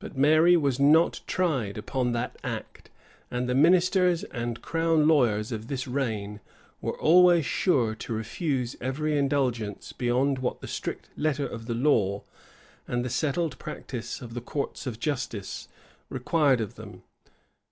But 0.00 0.16
Mary 0.16 0.56
was 0.56 0.80
not 0.80 1.20
tried 1.28 1.78
upon 1.78 2.10
that 2.10 2.36
act; 2.42 2.90
and 3.30 3.48
the 3.48 3.54
ministers 3.54 4.24
and 4.24 4.60
crown 4.60 5.06
lawyers 5.06 5.52
of 5.52 5.68
this 5.68 5.86
reign 5.86 6.40
were 6.80 6.98
always 6.98 7.46
sure 7.46 7.94
to 7.94 8.12
refuse 8.12 8.74
every 8.80 9.16
indulgence 9.16 9.92
beyond 9.92 10.40
what 10.40 10.60
the 10.60 10.66
strict 10.66 11.08
letter 11.16 11.46
of 11.46 11.66
the 11.66 11.72
law, 11.74 12.24
and 12.88 13.04
the 13.04 13.08
settled 13.10 13.56
practice 13.60 14.20
of 14.20 14.34
the 14.34 14.40
courts 14.40 14.88
of 14.88 14.98
justice, 14.98 15.68
required 16.10 16.60
of 16.60 16.74
them. 16.74 17.04